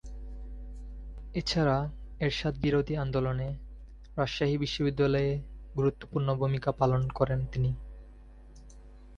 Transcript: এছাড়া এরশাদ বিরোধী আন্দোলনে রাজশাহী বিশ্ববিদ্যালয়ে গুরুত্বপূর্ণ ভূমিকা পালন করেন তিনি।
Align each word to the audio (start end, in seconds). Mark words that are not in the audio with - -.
এছাড়া 1.35 1.77
এরশাদ 2.19 2.53
বিরোধী 2.57 2.93
আন্দোলনে 2.95 3.47
রাজশাহী 4.17 4.55
বিশ্ববিদ্যালয়ে 4.57 5.31
গুরুত্বপূর্ণ 5.75 6.27
ভূমিকা 6.35 6.69
পালন 6.71 7.01
করেন 7.09 7.39
তিনি। 7.51 7.71